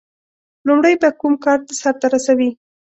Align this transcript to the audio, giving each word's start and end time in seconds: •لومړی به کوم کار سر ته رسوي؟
•لومړی 0.67 0.93
به 1.01 1.09
کوم 1.19 1.33
کار 1.43 1.59
سر 1.81 1.95
ته 2.01 2.07
رسوي؟ 2.13 2.49